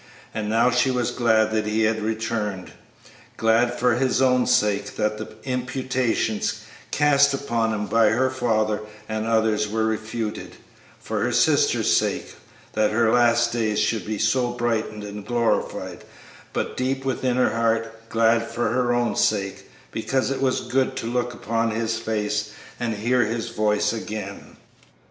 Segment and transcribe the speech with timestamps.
[0.33, 2.71] And now she was glad that he had returned;
[3.37, 9.27] glad for his own sake that the imputations cast upon him by her father and
[9.27, 10.53] others were refuted;
[10.99, 12.33] for her sister's sake,
[12.73, 16.03] that her last days should be so brightened and glorified;
[16.51, 21.05] but deep within her heart, glad for her own sake, because it was good to
[21.05, 22.49] look upon his face
[22.79, 24.57] and hear his voice again.